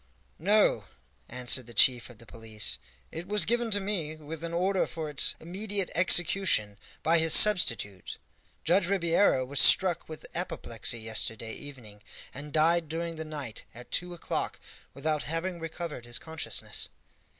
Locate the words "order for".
4.51-5.11